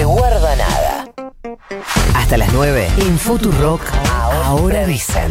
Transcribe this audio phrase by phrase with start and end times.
[0.00, 1.12] se guarda nada.
[2.14, 3.82] Hasta las 9 en Futurock.
[4.44, 5.30] Ahora dicen.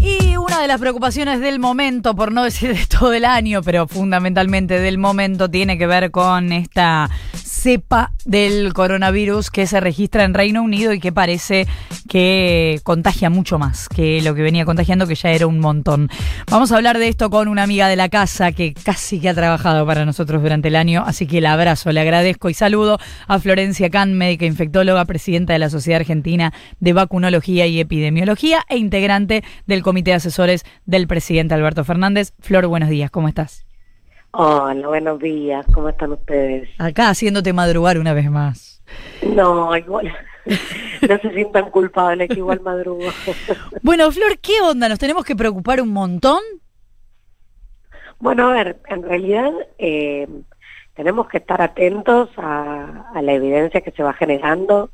[0.00, 3.86] Y una de las preocupaciones del momento, por no decir de todo el año, pero
[3.86, 7.10] fundamentalmente del momento, tiene que ver con esta
[7.62, 11.68] cepa del coronavirus que se registra en Reino Unido y que parece
[12.08, 16.10] que contagia mucho más que lo que venía contagiando, que ya era un montón.
[16.50, 19.34] Vamos a hablar de esto con una amiga de la casa que casi que ha
[19.34, 23.38] trabajado para nosotros durante el año, así que el abrazo, le agradezco y saludo a
[23.38, 29.44] Florencia Can, médica infectóloga, presidenta de la Sociedad Argentina de Vacunología y Epidemiología e integrante
[29.66, 32.32] del Comité de Asesores del presidente Alberto Fernández.
[32.40, 33.71] Flor, buenos días, ¿cómo estás?
[34.34, 36.66] Hola, buenos días, ¿cómo están ustedes?
[36.78, 38.82] Acá haciéndote madrugar una vez más.
[39.22, 40.10] No, igual,
[40.46, 43.10] no se sientan culpables que igual madrugo.
[43.82, 44.88] Bueno, Flor, ¿qué onda?
[44.88, 46.40] ¿Nos tenemos que preocupar un montón?
[48.20, 50.26] Bueno, a ver, en realidad eh,
[50.94, 54.90] tenemos que estar atentos a, a la evidencia que se va generando.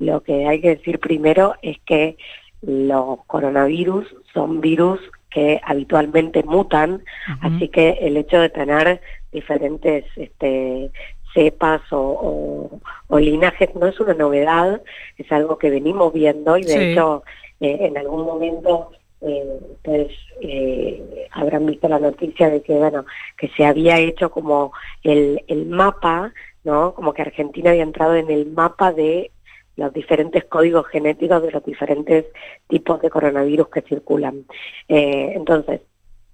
[0.00, 2.18] Lo que hay que decir primero es que
[2.60, 5.00] los coronavirus son virus
[5.32, 7.02] que habitualmente mutan,
[7.40, 9.00] así que el hecho de tener
[9.32, 10.90] diferentes este,
[11.34, 14.82] cepas o, o, linajes no es una novedad,
[15.16, 17.24] es algo que venimos viendo y de hecho
[17.60, 20.08] eh, en algún momento eh, pues
[20.40, 23.06] eh, habrán visto la noticia de que bueno
[23.38, 24.72] que se había hecho como
[25.02, 26.32] el, el mapa,
[26.64, 26.94] ¿no?
[26.94, 29.30] Como que Argentina había entrado en el mapa de
[29.76, 32.26] los diferentes códigos genéticos de los diferentes
[32.68, 34.44] tipos de coronavirus que circulan.
[34.88, 35.80] Eh, entonces,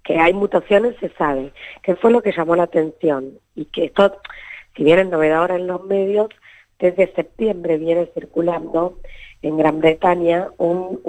[0.03, 1.53] que hay mutaciones se sabe.
[1.83, 3.39] ¿Qué fue lo que llamó la atención?
[3.55, 4.17] Y que esto,
[4.75, 6.29] si bien es novedad ahora en los medios,
[6.79, 8.97] desde septiembre viene circulando
[9.41, 10.99] en Gran Bretaña un,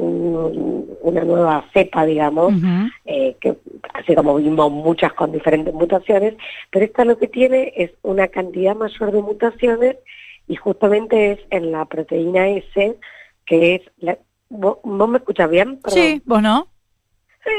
[1.01, 2.53] una nueva cepa, digamos,
[3.05, 3.57] eh, que
[3.95, 6.35] así como vimos muchas con diferentes mutaciones,
[6.71, 9.97] pero esta lo que tiene es una cantidad mayor de mutaciones
[10.51, 12.99] y justamente es en la proteína S,
[13.47, 13.83] que es...
[13.99, 14.19] La,
[14.49, 15.79] ¿vos, me escuchas bien?
[15.87, 16.67] Sí, vos no.
[17.45, 17.51] Sí,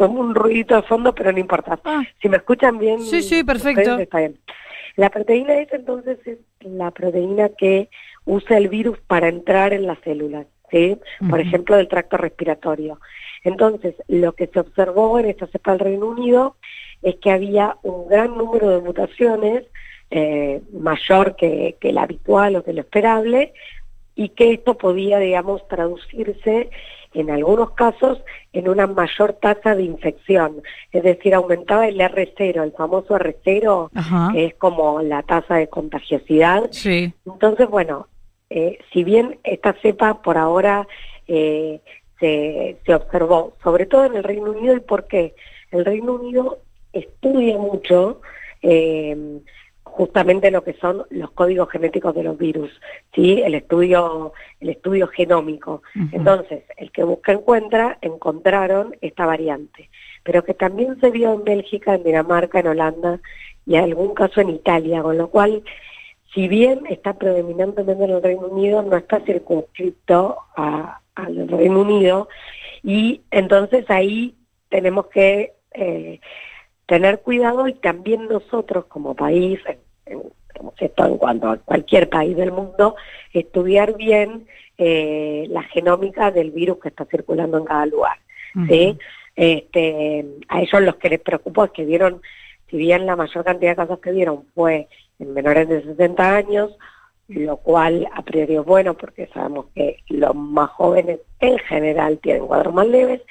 [0.00, 1.78] un, un ruidito de fondo, pero no importa.
[1.84, 2.02] Ah.
[2.22, 3.02] Si me escuchan bien...
[3.02, 3.98] Sí, sí, perfecto.
[3.98, 4.40] Está bien.
[4.96, 7.90] La proteína S entonces es la proteína que
[8.24, 10.98] usa el virus para entrar en las células, ¿sí?
[11.28, 12.98] Por ejemplo, del tracto respiratorio.
[13.44, 16.56] Entonces, lo que se observó en esta cepa del Reino Unido
[17.02, 19.64] es que había un gran número de mutaciones
[20.14, 23.54] eh, mayor que, que el habitual o que lo esperable,
[24.14, 26.68] y que esto podía, digamos, traducirse
[27.14, 30.62] en algunos casos en una mayor tasa de infección,
[30.92, 36.68] es decir, aumentaba el R0, el famoso R0, que es como la tasa de contagiosidad.
[36.72, 37.12] Sí.
[37.26, 38.06] Entonces, bueno,
[38.50, 40.86] eh, si bien esta cepa por ahora
[41.26, 41.80] eh,
[42.20, 45.34] se, se observó, sobre todo en el Reino Unido, ¿y por qué?
[45.70, 46.58] El Reino Unido
[46.92, 48.20] estudia mucho
[48.60, 49.40] eh,
[49.92, 52.70] justamente lo que son los códigos genéticos de los virus,
[53.14, 53.42] ¿sí?
[53.42, 55.82] el estudio el estudio genómico.
[56.12, 59.90] Entonces, el que busca encuentra, encontraron esta variante,
[60.22, 63.20] pero que también se vio en Bélgica, en Dinamarca, en Holanda
[63.66, 65.62] y en algún caso en Italia, con lo cual,
[66.32, 72.28] si bien está predominantemente en el Reino Unido, no está circunscrito al Reino Unido
[72.82, 74.34] y entonces ahí
[74.70, 76.20] tenemos que eh,
[76.92, 79.58] tener cuidado y también nosotros como país,
[80.78, 82.96] esto en cuanto a cualquier país del mundo,
[83.32, 88.18] estudiar bien eh, la genómica del virus que está circulando en cada lugar.
[88.68, 88.98] ¿sí?
[89.34, 92.20] este, a ellos los que les preocupó es que vieron,
[92.68, 94.86] si bien la mayor cantidad de casos que vieron fue
[95.18, 96.76] en menores de 60 años,
[97.28, 102.46] lo cual a priori es bueno porque sabemos que los más jóvenes en general tienen
[102.46, 103.22] cuadros más leves,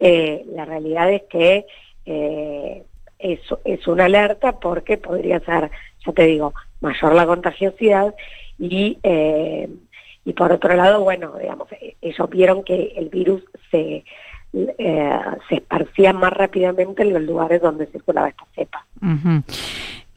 [0.00, 1.64] eh, la realidad es que
[2.10, 2.82] eh,
[3.18, 5.70] es, es una alerta porque podría ser,
[6.06, 8.14] ya te digo, mayor la contagiosidad
[8.58, 9.68] y, eh,
[10.24, 11.68] y por otro lado, bueno, digamos,
[12.00, 14.04] ellos vieron que el virus se,
[14.52, 18.86] eh, se esparcía más rápidamente en los lugares donde circulaba esta cepa.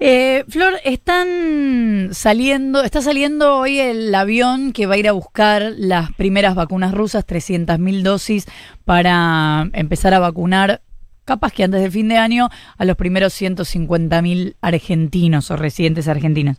[0.04, 5.74] Eh, Flor, están saliendo, está saliendo hoy el avión que va a ir a buscar
[5.78, 8.48] las primeras vacunas rusas, 300.000 dosis
[8.84, 10.82] para empezar a vacunar
[11.26, 16.58] capaz que antes de fin de año, a los primeros 150.000 argentinos o residentes argentinos.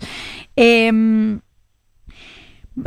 [0.56, 1.40] Em,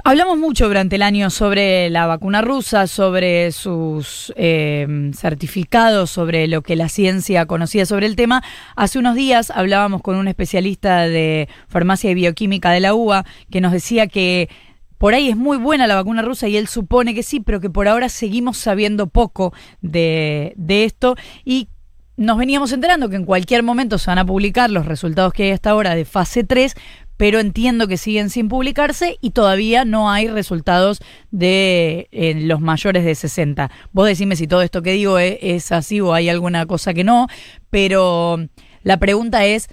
[0.03, 6.61] hablamos mucho durante el año sobre la vacuna rusa, sobre sus em, certificados, sobre lo
[6.61, 8.43] que la ciencia conocía sobre el tema.
[8.75, 13.61] Hace unos días hablábamos con un especialista de farmacia y bioquímica de la UBA que
[13.61, 14.49] nos decía que
[14.97, 17.69] por ahí es muy buena la vacuna rusa y él supone que sí, pero que
[17.69, 21.69] por ahora seguimos sabiendo poco de, de esto y
[22.17, 25.51] nos veníamos enterando que en cualquier momento se van a publicar los resultados que hay
[25.51, 26.73] hasta ahora de fase 3,
[27.17, 31.01] pero entiendo que siguen sin publicarse y todavía no hay resultados
[31.31, 33.71] de eh, los mayores de 60.
[33.91, 37.03] Vos decime si todo esto que digo es, es así o hay alguna cosa que
[37.03, 37.27] no,
[37.69, 38.37] pero
[38.83, 39.67] la pregunta es,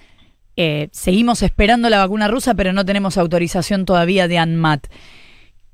[0.56, 4.86] eh, seguimos esperando la vacuna rusa, pero no tenemos autorización todavía de ANMAT.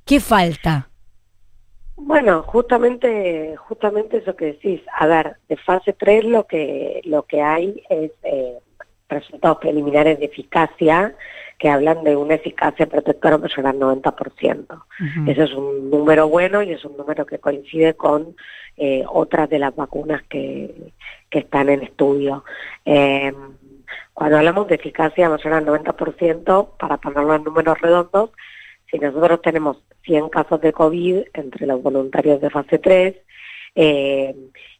[0.04, 0.88] ¿Qué falta?
[1.96, 4.80] Bueno, justamente, justamente eso que decís.
[4.96, 8.58] A ver, de fase 3 lo que, lo que hay es eh,
[9.08, 11.14] resultados preliminares de eficacia
[11.58, 14.84] que hablan de una eficacia protectora mayor al 90%.
[15.26, 18.36] Eso es un número bueno y es un número que coincide con
[18.76, 20.92] eh, otras de las vacunas que,
[21.28, 22.44] que están en estudio.
[22.84, 23.32] Eh,
[24.14, 28.30] cuando hablamos de eficacia mayor al 90%, para ponerlo en números redondos,
[28.90, 33.14] si nosotros tenemos 100 casos de COVID entre los voluntarios de fase 3,
[33.74, 34.34] eh,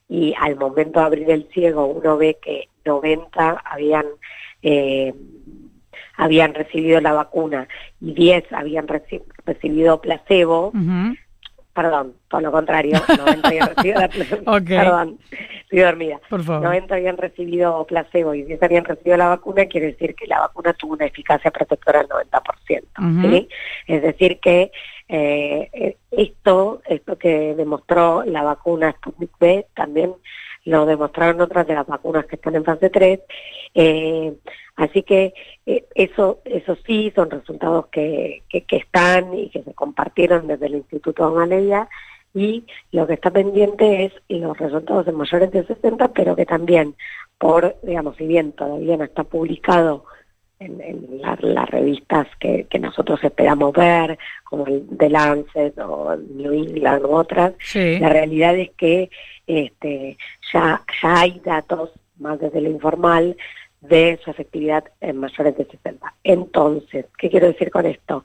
[0.09, 4.07] y al momento de abrir el ciego uno ve que 90 habían
[4.63, 5.15] eh,
[6.17, 7.69] habían recibido la vacuna
[8.01, 10.73] y 10 habían recibido placebo,
[11.73, 15.19] perdón, por lo contrario, 90 habían recibido la placebo, perdón,
[15.69, 20.15] estoy dormida, Por 90 habían recibido placebo y 10 habían recibido la vacuna, quiere decir
[20.15, 23.49] que la vacuna tuvo una eficacia protectora del 90%, ¿sí?
[23.87, 24.73] Es decir que
[25.09, 30.15] eh, esto, esto que demostró la vacuna Sputnik B también
[30.65, 33.21] lo demostraron otras de las vacunas que están en fase 3.
[33.75, 34.35] Eh,
[34.77, 35.35] así que
[35.67, 40.77] eh, eso, eso sí son resultados que, que, están y que se compartieron desde el
[40.77, 41.87] Instituto de
[42.35, 46.95] y lo que está pendiente es los resultados de mayores de 60, pero que también
[47.39, 50.05] por, digamos, si bien todavía no está publicado
[50.59, 57.11] en, las revistas que, nosotros esperamos ver, como el The Lancet o New England u
[57.11, 59.11] otras, la realidad es que
[59.47, 60.19] este,
[60.53, 63.37] ya, ya hay datos, más desde lo informal,
[63.81, 66.15] de su efectividad en mayores de 60.
[66.25, 68.25] Entonces, ¿qué quiero decir con esto?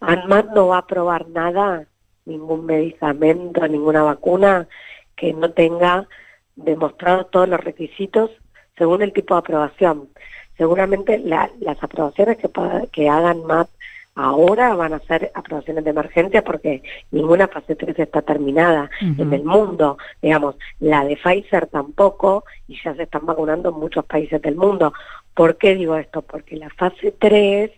[0.00, 1.86] ANMAT no va a probar nada,
[2.26, 4.68] ningún medicamento, ninguna vacuna
[5.16, 6.06] que no tenga
[6.54, 8.30] demostrado todos los requisitos
[8.76, 10.08] según el tipo de aprobación
[10.56, 12.50] seguramente las aprobaciones que,
[12.92, 13.68] que hagan MAP
[14.14, 19.44] ahora van a ser aprobaciones de emergencia porque ninguna fase 3 está terminada en el
[19.44, 19.98] mundo.
[20.22, 24.94] Digamos, la de Pfizer tampoco y ya se están vacunando en muchos países del mundo.
[25.34, 26.22] ¿Por qué digo esto?
[26.22, 27.70] Porque la fase 3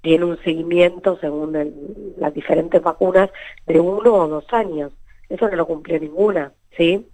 [0.00, 3.30] tiene un seguimiento según las diferentes vacunas
[3.66, 4.92] de uno o dos años.
[5.28, 7.06] Eso no lo cumplió ninguna, ¿sí?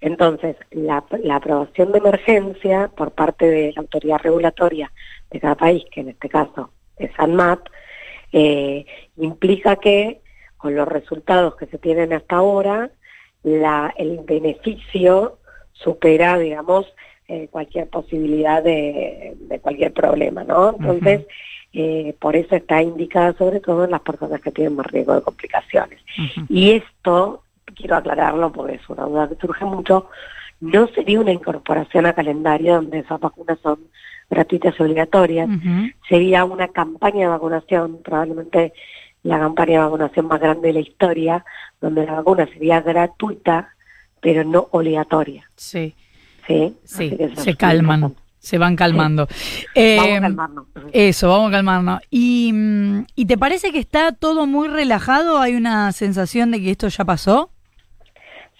[0.00, 1.02] Entonces, la,
[1.32, 4.92] aprobación de emergencia por parte de la autoridad regulatoria
[5.30, 7.60] de cada país, que en este caso es ANMAT,
[8.32, 8.84] eh,
[9.16, 10.20] implica que
[10.58, 12.90] con los resultados que se tienen hasta ahora,
[13.42, 15.38] el beneficio
[15.72, 16.86] supera, digamos,
[17.28, 20.76] eh, cualquier posibilidad de, cualquier problema, ¿no?
[20.78, 21.26] Entonces,
[21.74, 25.22] eh, por eso está indicada sobre todo en las personas que tienen más riesgo de
[25.22, 26.00] complicaciones.
[26.48, 27.42] Y esto
[27.74, 30.08] quiero aclararlo porque es una duda que surge mucho,
[30.60, 33.80] no sería una incorporación a calendario donde esas vacunas son
[34.30, 35.48] gratuitas y obligatorias,
[36.08, 38.72] sería una campaña de vacunación, probablemente
[39.24, 41.44] la campaña de vacunación más grande de la historia,
[41.80, 43.74] donde la vacuna sería gratuita,
[44.20, 45.50] pero no obligatoria.
[45.56, 45.94] Sí.
[46.46, 48.14] Sí, sí se calman.
[48.44, 49.26] Se van calmando.
[49.74, 50.66] Eh, vamos a calmarnos.
[50.92, 52.00] Eso, vamos a calmarnos.
[52.10, 55.38] ¿Y, mm, ¿Y te parece que está todo muy relajado?
[55.38, 57.48] ¿Hay una sensación de que esto ya pasó?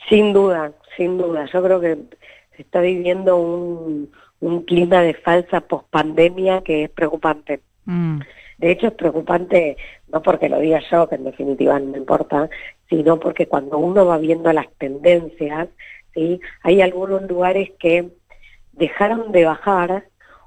[0.08, 1.46] Sin duda, sin duda.
[1.52, 1.98] Yo creo que
[2.56, 4.10] se está viviendo un,
[4.66, 7.60] clima de falsa pospandemia que es preocupante.
[7.84, 8.20] Mm.
[8.56, 9.76] De hecho, es preocupante
[10.08, 12.48] no porque lo diga yo, que en definitiva no me importa,
[12.88, 15.68] sino porque cuando uno va viendo las tendencias,
[16.14, 16.40] ¿sí?
[16.62, 18.10] hay algunos lugares que
[18.76, 20.04] dejaron de bajar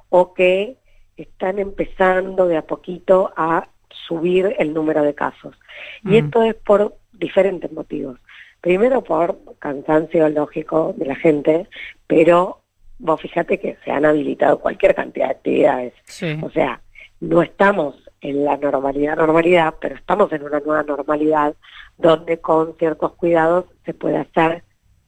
[0.10, 0.78] o que
[1.16, 3.70] están empezando de a poquito a
[4.08, 5.56] subir el número de casos.
[6.04, 6.26] Y mm.
[6.26, 8.20] esto es por diferentes motivos.
[8.62, 11.68] Primero por cansancio lógico de la gente,
[12.06, 12.62] pero
[13.00, 15.94] vos fíjate que se han habilitado cualquier cantidad de actividades.
[16.42, 16.82] O sea,
[17.20, 21.56] no estamos en la normalidad, normalidad, pero estamos en una nueva normalidad
[21.98, 24.64] donde con ciertos cuidados se puede hacer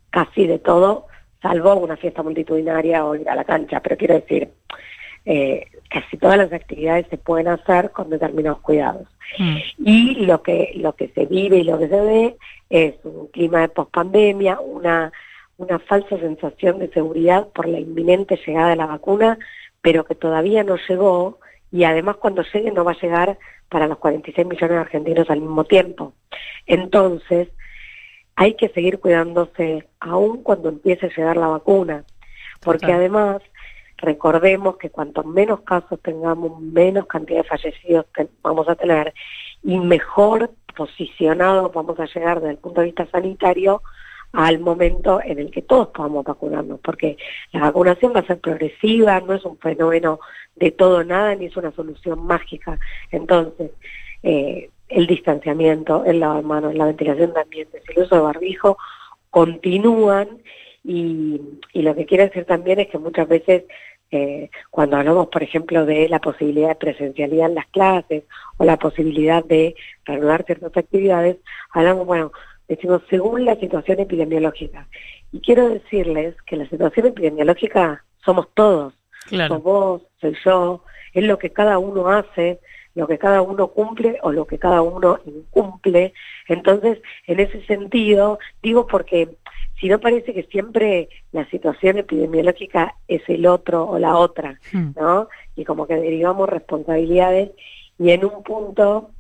[0.09, 1.07] casi de todo,
[1.41, 3.79] salvo una fiesta multitudinaria o ir a la cancha.
[3.81, 4.49] Pero quiero decir,
[5.25, 9.07] eh, casi todas las actividades se pueden hacer con determinados cuidados.
[9.37, 9.57] Mm.
[9.85, 12.37] Y lo que, lo que se vive y lo que se ve
[12.69, 15.11] es un clima de pospandemia, una,
[15.57, 19.37] una falsa sensación de seguridad por la inminente llegada de la vacuna,
[19.81, 21.39] pero que todavía no llegó
[21.71, 23.37] y además cuando llegue no va a llegar
[23.69, 26.13] para los 46 millones de argentinos al mismo tiempo.
[26.65, 27.49] Entonces,
[28.39, 32.05] hay que seguir cuidándose aún cuando empiece a llegar la vacuna,
[32.61, 33.41] porque además
[33.97, 38.05] recordemos que cuanto menos casos tengamos, menos cantidad de fallecidos
[38.41, 39.13] vamos a tener
[39.61, 43.81] y mejor posicionados vamos a llegar desde el punto de vista sanitario
[44.31, 47.17] al momento en el que todos podamos vacunarnos, porque
[47.51, 50.21] la vacunación va a ser progresiva, no es un fenómeno
[50.55, 52.79] de todo nada, ni es una solución mágica.
[53.11, 53.71] Entonces,
[54.23, 58.77] eh, el distanciamiento, el lavado de manos, la ventilación de ambientes, el uso de barbijo,
[59.29, 60.27] continúan
[60.83, 61.39] y,
[61.73, 63.63] y lo que quiero decir también es que muchas veces
[64.11, 68.23] eh, cuando hablamos, por ejemplo, de la posibilidad de presencialidad en las clases
[68.57, 71.37] o la posibilidad de reanudar ciertas actividades,
[71.71, 72.31] hablamos, bueno,
[72.67, 74.87] decimos según la situación epidemiológica.
[75.31, 78.93] Y quiero decirles que la situación epidemiológica somos todos.
[79.27, 79.59] Claro.
[79.59, 82.59] vos, soy yo, es lo que cada uno hace,
[82.95, 86.13] lo que cada uno cumple o lo que cada uno incumple.
[86.47, 89.29] Entonces, en ese sentido, digo porque
[89.79, 94.91] si no parece que siempre la situación epidemiológica es el otro o la otra, hmm.
[94.95, 95.29] ¿no?
[95.55, 97.51] Y como que derivamos responsabilidades
[97.97, 99.11] y en un punto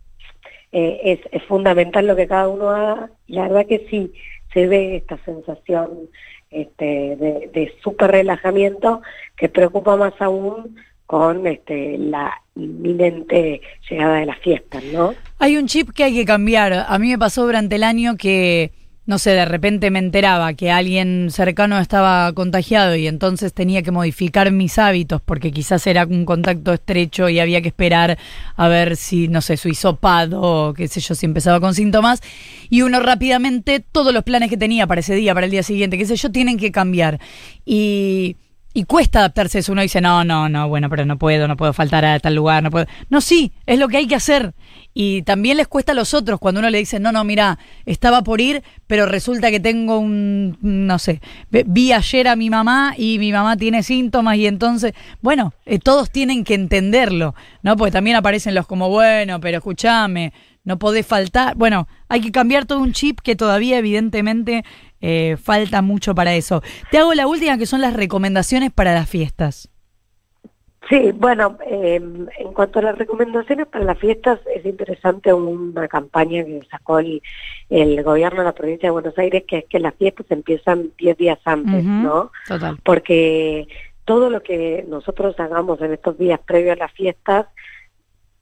[0.71, 3.11] eh, es, fundamental lo que cada uno haga.
[3.27, 4.13] La verdad que sí,
[4.53, 6.09] se ve esta sensación
[6.51, 9.01] este, de, de súper relajamiento
[9.37, 10.75] que preocupa más aún
[11.09, 15.15] con este, la inminente llegada de las fiestas, ¿no?
[15.39, 16.85] Hay un chip que hay que cambiar.
[16.87, 18.71] A mí me pasó durante el año que
[19.07, 23.89] no sé, de repente me enteraba que alguien cercano estaba contagiado y entonces tenía que
[23.89, 28.19] modificar mis hábitos porque quizás era un contacto estrecho y había que esperar
[28.55, 32.21] a ver si, no sé, su hisopado o qué sé yo, si empezaba con síntomas.
[32.69, 35.97] Y uno rápidamente, todos los planes que tenía para ese día, para el día siguiente,
[35.97, 37.19] qué sé yo, tienen que cambiar.
[37.65, 38.35] Y
[38.79, 39.73] y cuesta adaptarse a eso.
[39.73, 42.63] Uno dice, no, no, no, bueno, pero no puedo, no puedo faltar a tal lugar,
[42.63, 42.85] no puedo.
[43.09, 44.53] No, sí, es lo que hay que hacer.
[44.93, 48.23] Y también les cuesta a los otros cuando uno le dice, no, no, mira, estaba
[48.23, 51.19] por ir, pero resulta que tengo un, no sé,
[51.49, 56.09] vi ayer a mi mamá y mi mamá tiene síntomas y entonces, bueno, eh, todos
[56.09, 57.75] tienen que entenderlo, ¿no?
[57.75, 60.31] Porque también aparecen los como, bueno, pero escúchame,
[60.63, 61.55] no podés faltar.
[61.55, 64.63] Bueno, hay que cambiar todo un chip que todavía evidentemente
[65.01, 66.61] eh, falta mucho para eso.
[66.91, 69.69] Te hago la última, que son las recomendaciones para las fiestas.
[70.89, 76.43] Sí, bueno, em, en cuanto a las recomendaciones para las fiestas, es interesante una campaña
[76.43, 77.21] que sacó el,
[78.03, 81.39] gobierno de la provincia de Buenos Aires, que es que las fiestas empiezan 10 días
[81.45, 82.31] antes, ¿no?
[82.47, 82.77] Total.
[82.83, 83.67] Porque
[84.05, 87.45] todo lo que nosotros hagamos en estos días previos a las fiestas,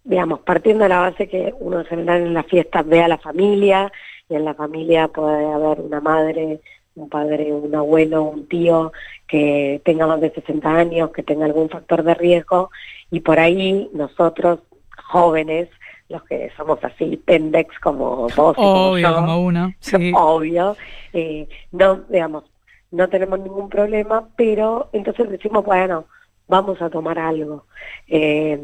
[0.08, 3.18] digamos, partiendo de la base que uno en general en las fiestas ve a la
[3.18, 3.92] familia,
[4.30, 6.62] y en la familia puede haber una madre,
[6.96, 8.94] un padre, un abuelo, un tío
[9.28, 12.72] que tenga más de 60 años, que tenga algún factor de riesgo
[13.12, 14.60] y por ahí nosotros
[14.96, 15.68] jóvenes,
[16.08, 19.74] los que somos así pendex como vos obvio, como, uno,
[20.16, 20.78] obvio,
[21.12, 22.46] eh, no, digamos,
[22.92, 26.06] no tenemos ningún problema, pero entonces decimos, bueno,
[26.48, 27.66] vamos a tomar algo.
[28.08, 28.60] Eh,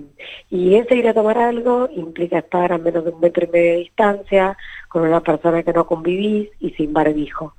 [0.49, 3.71] y ese ir a tomar algo implica estar a menos de un metro y medio
[3.73, 7.55] de distancia con una persona que no convivís y sin barbijo.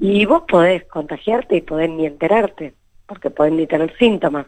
[0.00, 2.74] Y vos podés contagiarte y podés ni enterarte,
[3.06, 4.46] porque podés ni tener síntomas.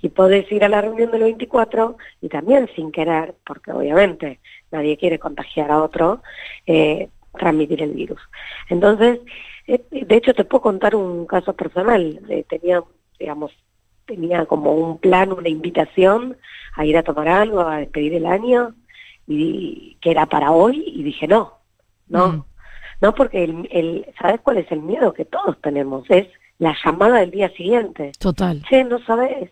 [0.00, 4.40] Y podés ir a la reunión del 24 y también sin querer, porque obviamente
[4.72, 6.22] nadie quiere contagiar a otro,
[6.66, 8.20] eh, transmitir el virus.
[8.70, 9.20] Entonces,
[9.66, 12.18] eh, de hecho te puedo contar un caso personal.
[12.48, 12.82] tenía,
[13.18, 13.52] digamos,
[14.06, 16.36] tenía como un plan, una invitación
[16.74, 18.74] a ir a tomar algo, a despedir el año,
[19.26, 21.58] y que era para hoy, y dije no,
[22.08, 22.44] no, mm.
[23.00, 26.04] no porque el, el, ¿sabes cuál es el miedo que todos tenemos?
[26.10, 28.12] Es la llamada del día siguiente.
[28.18, 28.62] Total.
[28.68, 29.50] Che, no sabes.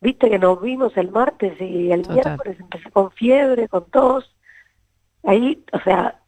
[0.00, 4.30] Viste que nos vimos el martes y el miércoles empecé con fiebre, con tos.
[5.22, 6.20] Ahí, o sea,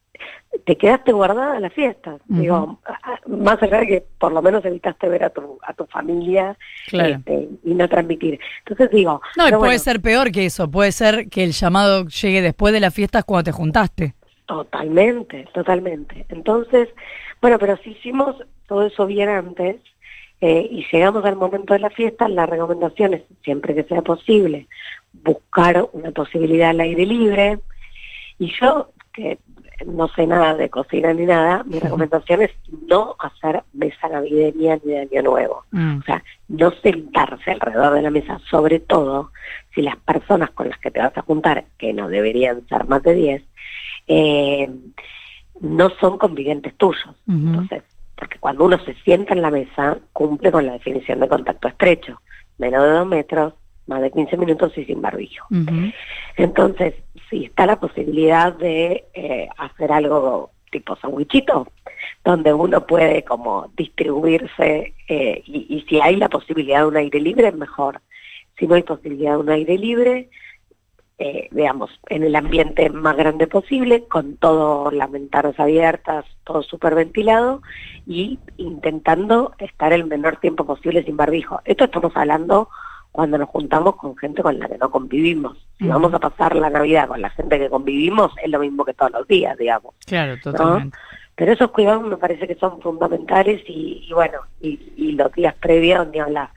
[0.65, 2.19] te quedaste guardada en la fiesta.
[2.27, 2.81] Digo,
[3.27, 6.57] más allá de que por lo menos evitaste ver a tu, a tu familia
[6.91, 8.41] este, y no transmitir.
[8.61, 9.21] Entonces digo...
[9.37, 10.71] No, puede ser peor que eso.
[10.71, 14.15] Puede ser que el llamado llegue después de las fiestas cuando te juntaste.
[14.47, 16.25] Totalmente, totalmente.
[16.29, 16.89] Entonces,
[17.41, 19.77] bueno, pero si hicimos todo eso bien antes
[20.41, 24.69] eh, y llegamos al momento de la fiesta, la recomendación es, siempre que sea posible,
[25.13, 27.59] buscar una posibilidad al aire libre.
[28.39, 29.39] Y yo, que
[29.85, 32.51] no sé nada de cocina ni nada, mi recomendación es
[32.89, 35.65] no hacer mesa navideña ni de año nuevo.
[35.71, 35.99] Mm.
[35.99, 39.33] O sea, no sentarse alrededor de la mesa, sobre todo
[39.75, 43.03] si las personas con las que te vas a juntar, que no deberían ser más
[43.03, 43.43] de 10,
[44.09, 44.71] eh,
[45.61, 47.15] no son convivientes tuyos.
[47.29, 47.83] Entonces,
[48.17, 52.21] porque cuando uno se sienta en la mesa, cumple con la definición de contacto estrecho,
[52.59, 53.55] menos de dos metros,
[53.87, 55.47] más de 15 minutos y sin barbijo.
[56.37, 56.95] Entonces,
[57.31, 61.69] si está la posibilidad de eh, hacer algo tipo sandwichito,
[62.25, 67.53] donde uno puede como distribuirse eh, y, si hay la posibilidad de un aire libre,
[67.53, 68.01] mejor.
[68.59, 70.31] Si no hay posibilidad de un aire libre,
[71.19, 76.95] eh, digamos, en el ambiente más grande posible, con todo las ventanas abiertas, todo súper
[76.95, 77.63] ventilado
[78.07, 81.61] y intentando estar el menor tiempo posible sin barbijo.
[81.65, 82.69] Esto estamos hablando
[83.13, 85.66] cuando nos juntamos con gente con la que no convivimos.
[85.79, 88.95] Si vamos a pasar la Navidad con la gente que convivimos, es lo mismo que
[88.95, 89.95] todos los días, digamos.
[90.07, 90.97] Claro, totalmente.
[91.35, 96.09] Pero esos cuidados me parece que son fundamentales y, bueno, y, y, los días previos
[96.09, 96.49] ni hablar.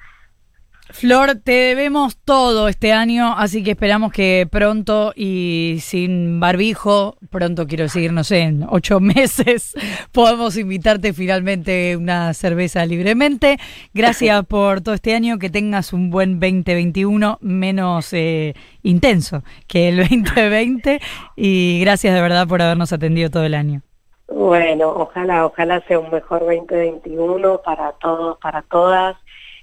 [0.92, 7.68] Flor, te debemos todo este año, así que esperamos que pronto y sin barbijo, pronto
[7.68, 9.76] quiero decir, no sé, en ocho meses,
[10.12, 13.58] podamos invitarte finalmente una cerveza libremente.
[13.94, 19.98] Gracias por todo este año, que tengas un buen 2021 menos eh, intenso que el
[19.98, 21.00] 2020
[21.36, 23.84] y gracias de verdad por habernos atendido todo el año.
[24.28, 29.18] Bueno, ojalá, ojalá sea un mejor 2021 para todos, para todas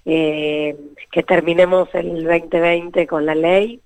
[0.07, 0.77] eh,
[1.11, 3.81] que terminemos el 2020 con la ley,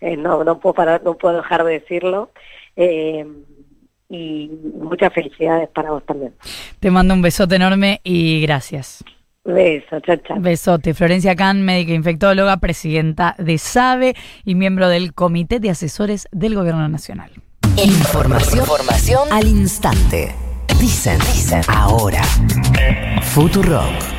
[0.00, 2.30] eh, no, no, puedo parar, no puedo dejar de decirlo.
[2.76, 3.26] Eh,
[4.08, 6.34] y muchas felicidades para vos también.
[6.78, 9.04] Te mando un besote enorme y gracias.
[9.44, 10.36] Beso, chao, chao.
[10.40, 10.94] Besote.
[10.94, 14.14] Florencia Can, médica infectóloga, presidenta de SABE
[14.44, 17.30] y miembro del Comité de Asesores del Gobierno Nacional.
[17.76, 20.34] Información, Información al instante.
[20.80, 22.22] Dicen, dicen, ahora.
[23.22, 24.14] Futurock.